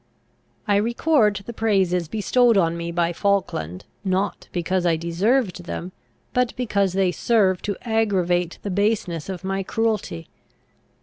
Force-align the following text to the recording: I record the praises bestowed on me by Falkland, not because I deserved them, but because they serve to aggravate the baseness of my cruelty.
I 0.67 0.77
record 0.77 1.43
the 1.45 1.53
praises 1.53 2.07
bestowed 2.07 2.57
on 2.57 2.75
me 2.75 2.91
by 2.91 3.13
Falkland, 3.13 3.85
not 4.03 4.49
because 4.51 4.83
I 4.83 4.95
deserved 4.95 5.65
them, 5.65 5.91
but 6.33 6.55
because 6.55 6.93
they 6.93 7.11
serve 7.11 7.61
to 7.61 7.77
aggravate 7.87 8.57
the 8.63 8.71
baseness 8.71 9.29
of 9.29 9.43
my 9.43 9.61
cruelty. 9.61 10.27